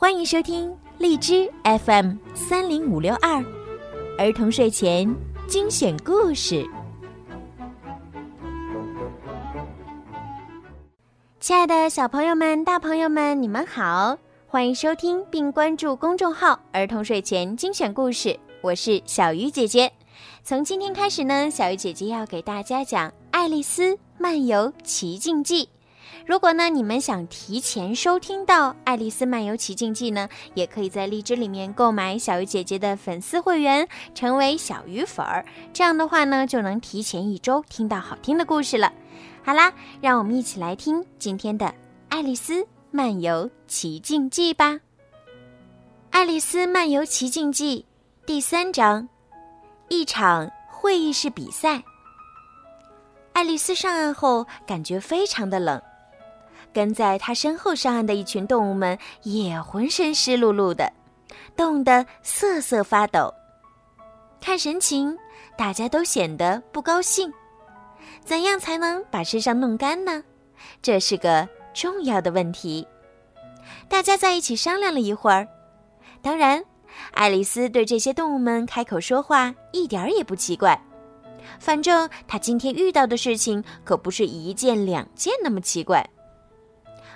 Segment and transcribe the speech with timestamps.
[0.00, 3.44] 欢迎收听荔枝 FM 三零五六二
[4.16, 5.12] 儿童睡前
[5.48, 6.64] 精选故事。
[11.40, 14.16] 亲爱的小朋友们、大朋友们，你们好！
[14.46, 19.92] 欢迎收听并关注公众号“儿童睡前精选故事”，我是小鱼姐姐。
[20.44, 25.64] 从今天开始呢，小鱼姐姐要给大家讲《爱丽丝漫游奇境记》。
[26.28, 35.42] 如果呢，你们想提前收听到《爱丽丝漫游奇境记》呢，也可以在荔枝里面购买小鱼姐姐的粉丝会员，成为小鱼粉儿。
[35.72, 38.92] 这样的话呢，就能提前一周听到好听的故事了。
[39.42, 39.72] 好啦，
[40.02, 41.64] 让我们一起来听今天的
[42.10, 44.72] 《爱丽丝漫游奇境记》吧。
[46.10, 47.86] 《爱丽丝漫游奇境记》
[48.26, 49.08] 第三章：
[49.88, 51.82] 一场会议室比赛。
[53.32, 55.80] 爱丽丝上岸后，感觉非常的冷。
[56.72, 60.92] 跟在他身后上岸的一群动物们也浑身湿漉漉的，
[61.56, 63.32] 冻得瑟瑟发抖。
[64.40, 65.16] 看神情，
[65.56, 67.32] 大家都显得不高兴。
[68.24, 70.22] 怎样才能把身上弄干呢？
[70.82, 72.86] 这是个重要的问题。
[73.88, 75.46] 大家在一起商量了一会儿。
[76.22, 76.62] 当然，
[77.12, 80.80] 爱丽丝对这些动物们开口说话一点儿也不奇怪。
[81.58, 86.04] 反正她今天遇到的事情可不是一件两件那么奇怪。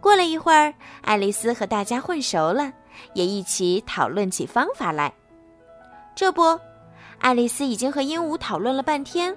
[0.00, 2.72] 过了一会儿，爱丽丝和大家混熟了，
[3.14, 5.12] 也一起讨论起方法来。
[6.14, 6.58] 这不，
[7.18, 9.36] 爱丽丝已经和鹦鹉讨论了半天，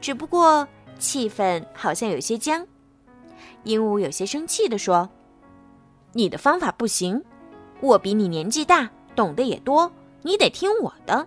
[0.00, 0.66] 只不过
[0.98, 2.66] 气氛好像有些僵。
[3.64, 5.08] 鹦鹉有些生气地说
[6.12, 7.22] ：“你的方法不行，
[7.80, 9.90] 我比你年纪大，懂得也多，
[10.22, 11.26] 你得听我的。”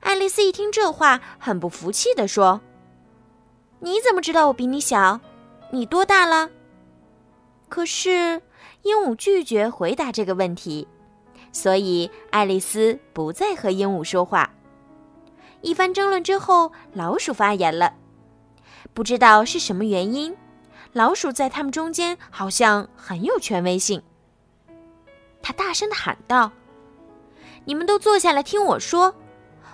[0.00, 2.60] 爱丽丝一听这话，很不服气地说
[3.80, 5.20] ：“你怎么知道我比你小？
[5.70, 6.48] 你多大了？”
[7.68, 8.40] 可是，
[8.82, 10.86] 鹦鹉拒绝回答这个问题，
[11.52, 14.50] 所以爱丽丝不再和鹦鹉说话。
[15.62, 17.94] 一番争论之后，老鼠发言了。
[18.94, 20.34] 不知道是什么原因，
[20.92, 24.00] 老鼠在他们中间好像很有权威性。
[25.42, 26.52] 他大声的喊道
[27.66, 29.14] ：“你们都坐下来听我说，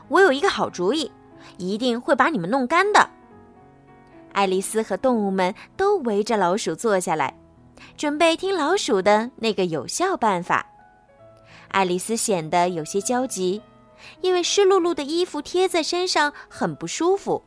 [0.09, 1.13] 我有一个好主意，
[1.59, 3.11] 一定会把你们弄干的。”
[4.33, 7.37] 爱丽丝和动物们都围着老鼠坐下来。
[7.97, 10.67] 准备听老鼠的那个有效办法。
[11.69, 13.63] 爱丽丝显得有些焦急，
[14.21, 17.43] 因为湿漉漉的衣服贴在身上很不舒服。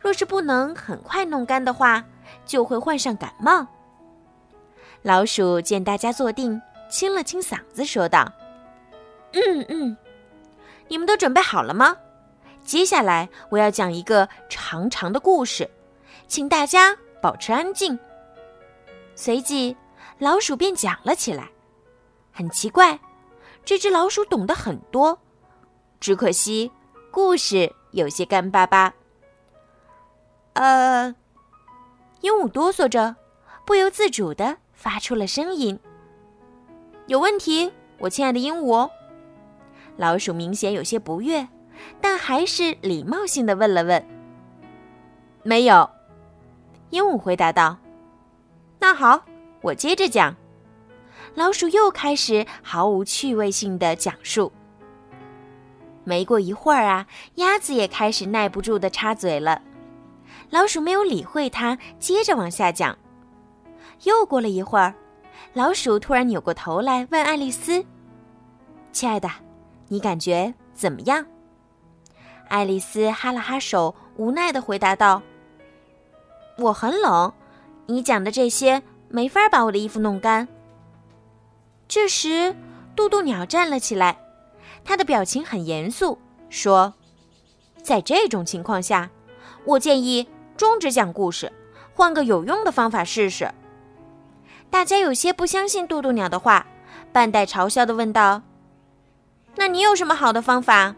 [0.00, 2.04] 若是不能很快弄干的话，
[2.44, 3.66] 就会患上感冒。
[5.02, 8.32] 老鼠见大家坐定，清了清嗓子，说道
[9.34, 9.96] ：“嗯嗯，
[10.88, 11.96] 你们都准备好了吗？
[12.64, 15.68] 接下来我要讲一个长长的故事，
[16.28, 17.98] 请大家保持安静。”
[19.14, 19.76] 随即，
[20.18, 21.48] 老鼠便讲了起来。
[22.32, 22.98] 很奇怪，
[23.64, 25.18] 这只老鼠懂得很多，
[26.00, 26.70] 只可惜
[27.10, 28.94] 故事有些干巴巴。
[30.54, 31.14] 呃，
[32.22, 33.14] 鹦鹉哆嗦着，
[33.66, 35.78] 不由自主的发出了声音
[37.06, 38.90] ：“有问题，我亲爱的鹦鹉。”
[39.98, 41.46] 老鼠明显有些不悦，
[42.00, 44.04] 但还是礼貌性的问了问
[45.44, 45.88] ：“没有。”
[46.90, 47.76] 鹦鹉回答道。
[48.82, 49.24] 那好，
[49.60, 50.34] 我接着讲。
[51.36, 54.50] 老鼠又开始毫无趣味性的讲述。
[56.02, 57.06] 没过一会儿啊，
[57.36, 59.62] 鸭子也开始耐不住的插嘴了。
[60.50, 62.98] 老鼠没有理会它，接着往下讲。
[64.02, 64.92] 又过了一会儿，
[65.52, 67.86] 老鼠突然扭过头来问爱丽丝
[68.90, 69.30] ：“亲爱的，
[69.86, 71.24] 你感觉怎么样？”
[72.50, 75.22] 爱丽丝哈了哈手，无奈的回答道
[76.58, 77.32] ：“我很冷。”
[77.86, 80.48] 你讲的这些没法把我的衣服弄干。
[81.88, 82.54] 这时，
[82.96, 84.18] 渡渡鸟站了起来，
[84.84, 86.94] 他的表情很严肃，说
[87.82, 89.10] ：“在这种情况下，
[89.64, 90.26] 我建议
[90.56, 91.52] 终止讲故事，
[91.94, 93.52] 换个有用的方法试试。”
[94.70, 96.66] 大家有些不相信渡渡鸟的话，
[97.12, 98.40] 半带嘲笑的问道
[99.56, 100.94] ：“那你有什么好的方法？”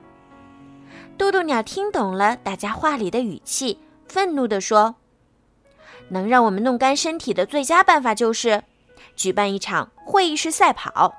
[1.18, 4.94] 渡渡鸟听懂了大家话里的语气，愤怒地说。
[6.08, 8.62] 能让我们弄干身体的最佳办法就是
[9.16, 11.14] 举办一场会议室赛跑。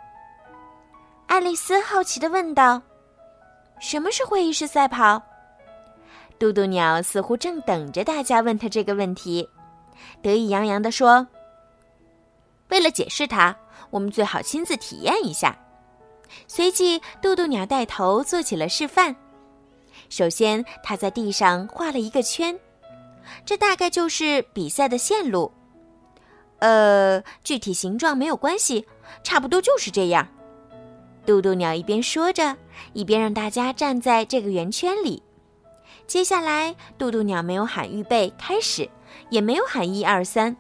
[1.28, 2.82] 爱丽丝好奇地问道
[3.80, 5.22] ：“什么是会议室赛跑？”
[6.38, 9.50] 嘟嘟鸟似乎正等着大家问他这个问题，
[10.22, 11.26] 得意洋洋地说
[12.70, 13.56] ：“为了解释它，
[13.90, 15.58] 我们最好亲自体验一下。”
[16.48, 19.16] 随即，嘟嘟鸟带头做起了示范。
[20.10, 22.58] 首先，他在地上画了一个圈。
[23.46, 25.52] 这大概就是比赛的线路。
[26.60, 28.86] 呃，具体形状没有关系，
[29.24, 30.28] 差不多就是这样。
[31.26, 32.56] 渡渡鸟一边说着，
[32.94, 35.22] 一边让大家站在这个圆圈里。
[36.08, 38.90] 接下来，渡渡鸟没有喊“预备开始”，
[39.30, 40.56] 也没有喊“一二三”。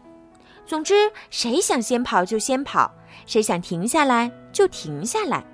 [0.65, 2.91] 总之，谁想先跑就先跑，
[3.27, 5.45] 谁想停下来就停下来。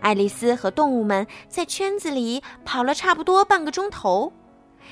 [0.00, 4.32] 爱丽丝和动物们在圈子里跑了差不多半个钟头，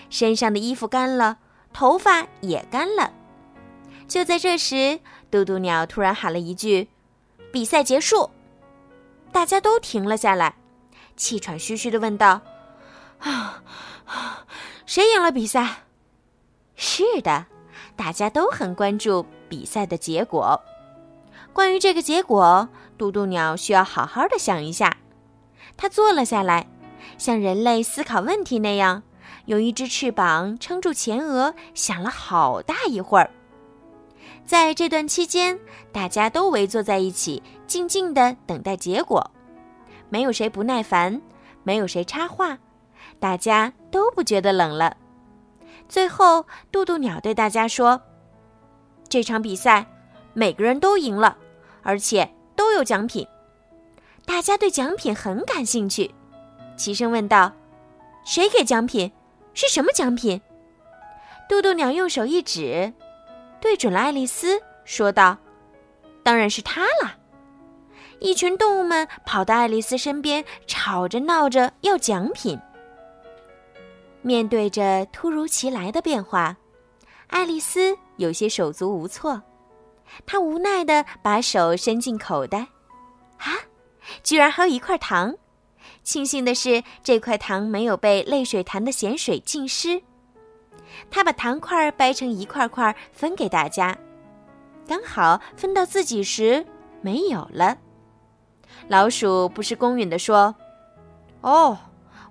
[0.08, 1.38] 身上的衣服干了，
[1.72, 3.12] 头发也干了。
[4.08, 5.00] 就在这时，
[5.31, 6.88] 嘟嘟鸟突然喊了一句
[7.52, 8.31] ：“比赛结束！”
[9.31, 10.56] 大家都停了下来，
[11.16, 12.40] 气喘吁吁的问道
[13.20, 13.62] ：“啊，
[14.84, 15.84] 谁赢了比赛？”
[16.75, 17.46] 是的，
[17.94, 20.60] 大家都很关注比赛的结果。
[21.52, 24.96] 关于这个结果，嘟嘟鸟需要好好的想一下。
[25.76, 26.69] 他坐了下来，
[27.19, 29.02] 像人类思考问题那样，
[29.47, 33.31] 用一只翅膀撑住前额，想了好大一会儿。
[34.44, 35.59] 在这段期间，
[35.93, 39.31] 大家都围坐在一起，静静的等待结果。
[40.09, 41.21] 没有谁不耐烦，
[41.62, 42.59] 没有谁插话，
[43.19, 44.97] 大家都不觉得冷了。
[45.88, 48.00] 最后，渡渡鸟对大家说
[49.09, 49.87] ：“这场比赛，
[50.35, 51.37] 每个人都赢了，
[51.83, 53.26] 而且都有奖品。”
[54.26, 56.12] 大家对奖品很感兴趣，
[56.76, 57.53] 齐声问道
[58.25, 59.11] ：“谁给奖品？
[59.61, 60.41] 是什么奖品？”
[61.47, 62.91] 渡渡鸟用手一指。
[63.61, 65.37] 对准了爱丽丝，说道
[66.25, 67.19] ：“当然是她了。”
[68.21, 72.59] 一群动物们跑到爱丽丝身边，吵着闹着要奖品。
[74.23, 76.57] 面对着突如其来的变化，
[77.27, 79.43] 爱丽丝有些手足无措。
[80.25, 82.61] 她无奈地把手伸进口袋，
[83.37, 83.61] 啊，
[84.23, 85.35] 居然还有一块糖！
[86.02, 90.02] 庆幸的是，这块糖没有被泪水潭的咸水浸湿。
[91.11, 93.97] 他把糖块掰成一块块分给大家，
[94.88, 96.67] 刚好分到自己时
[97.00, 97.79] 没有了。
[98.88, 100.55] 老鼠不是公允的说
[101.43, 101.79] ：“哦，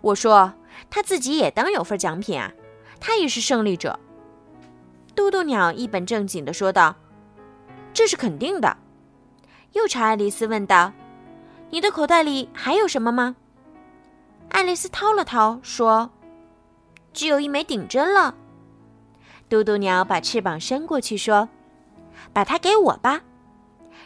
[0.01, 0.53] 我说
[0.89, 2.51] 他自己也当有份奖品啊，
[2.99, 3.97] 他也是胜利者。”
[5.15, 6.95] 嘟嘟鸟一本正经的说道
[7.93, 8.75] ：“这是肯定的。”
[9.73, 10.91] 又朝爱丽丝问道
[11.69, 13.35] ：“你的口袋里还有什么吗？”
[14.49, 16.09] 爱丽丝掏了掏，说
[17.13, 18.35] ：“只有一枚顶针了。”
[19.47, 21.47] 嘟嘟鸟把翅膀伸过去说
[22.33, 23.21] ：“把它给我吧。”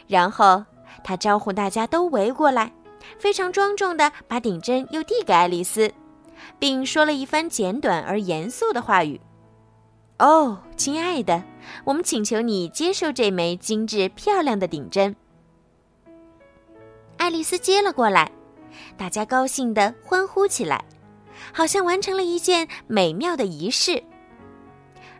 [0.06, 0.64] 然后
[1.02, 2.72] 他招呼大家都围过来，
[3.18, 5.92] 非常庄重地把顶针又递给爱丽丝，
[6.58, 9.20] 并说了一番简短而严肃的话语
[10.18, 11.42] ：“哦，亲爱的，
[11.84, 15.16] 我们请求你接受这枚精致漂亮的顶针。”
[17.16, 18.30] 爱丽丝接了过来，
[18.96, 20.84] 大家高兴地欢呼起来，
[21.52, 24.02] 好像完成了一件美妙的仪式。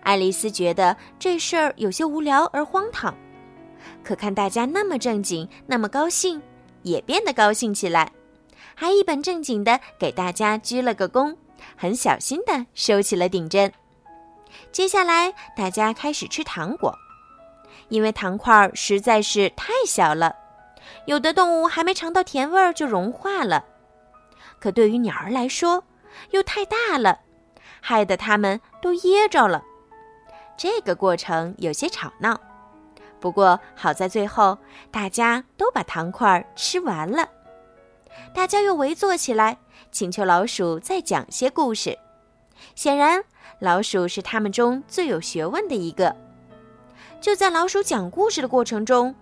[0.03, 3.15] 爱丽丝觉得这事儿有些无聊而荒唐，
[4.03, 6.41] 可看大家那么正经，那么高兴，
[6.83, 8.13] 也变得高兴起来，
[8.75, 11.35] 还一本正经地给大家鞠了个躬，
[11.77, 13.73] 很小心地收起了顶针。
[14.71, 16.95] 接下来，大家开始吃糖果，
[17.89, 20.37] 因为糖块实在是太小了，
[21.07, 23.65] 有的动物还没尝到甜味儿就融化了，
[24.59, 25.85] 可对于鸟儿来说，
[26.31, 27.21] 又太大了，
[27.81, 29.63] 害得它们都噎着了。
[30.57, 32.41] 这个过程有些吵闹，
[33.21, 34.57] 不过好在最后
[34.91, 37.29] 大家都把糖块吃完了。
[38.33, 39.59] 大家又围坐起来，
[39.91, 41.99] 请求老鼠再讲些故事。
[42.75, 43.23] 显然，
[43.59, 46.15] 老鼠是他们中最有学问的一个。
[47.21, 49.15] 就在老鼠讲故事的过程中，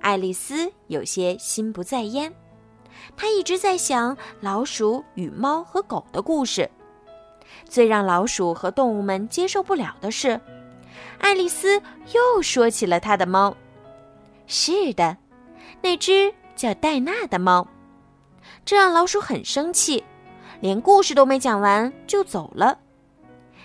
[0.00, 2.32] 爱丽丝有些心不在焉。
[3.16, 6.70] 她一直在想老鼠与猫和狗的故事。
[7.64, 10.40] 最让老鼠和动物们接受不了的是。
[11.18, 11.80] 爱丽丝
[12.12, 13.56] 又说起了她的猫。
[14.46, 15.16] 是的，
[15.82, 17.66] 那只叫戴娜的猫。
[18.64, 20.02] 这让老鼠很生气，
[20.60, 22.78] 连故事都没讲完就走了。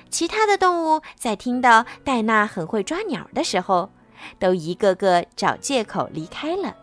[0.10, 3.90] 其他的动物在听到戴娜很会抓鸟的时候，
[4.40, 6.76] 都一个个找借口离开了。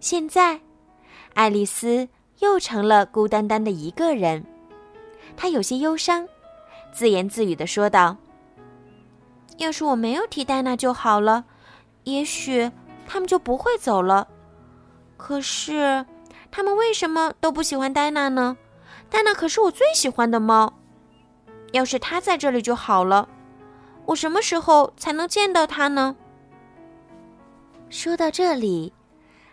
[0.00, 0.60] 现在，
[1.34, 2.08] 爱丽丝
[2.38, 4.44] 又成了孤单单的一个人。
[5.36, 6.28] 她有些忧伤，
[6.92, 8.16] 自言自语的说道。
[9.56, 11.44] 要是我没有提戴娜就好了，
[12.04, 12.70] 也许
[13.06, 14.28] 他们就不会走了。
[15.16, 16.06] 可是，
[16.50, 18.56] 他们为什么都不喜欢戴娜呢？
[19.10, 20.74] 戴娜可是我最喜欢的猫。
[21.72, 23.28] 要是她在这里就好了。
[24.08, 26.16] 我什么时候才能见到她呢？
[27.90, 28.90] 说到这里，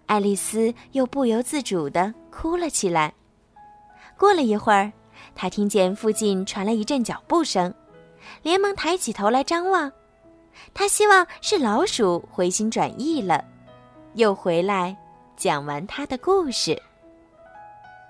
[0.05, 3.13] 爱丽丝又不由自主的哭了起来。
[4.17, 4.89] 过了一会儿，
[5.35, 7.73] 她听见附近传来一阵脚步声。
[8.43, 9.91] 连忙抬起头来张望，
[10.73, 13.43] 她希望是老鼠回心转意了，
[14.13, 14.95] 又回来
[15.35, 16.81] 讲完他的故事。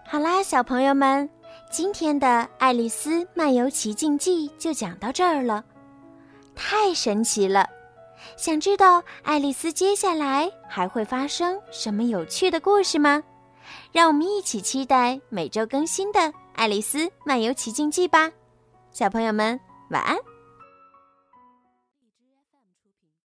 [0.05, 1.27] 好啦，小朋友们，
[1.71, 2.27] 今天的
[2.59, 5.65] 《爱丽丝漫游奇境记》就讲到这儿了，
[6.55, 7.67] 太神奇了！
[8.37, 13.21] 想知道爱丽丝接下来还会发生什么有趣的故事吗？
[13.91, 16.19] 让我们一起期待每周更新的
[16.53, 18.31] 《爱丽丝漫游奇境记》吧，
[18.91, 19.59] 小朋友们
[19.89, 20.17] 晚安。